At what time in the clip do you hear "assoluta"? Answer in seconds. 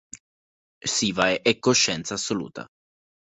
2.15-2.65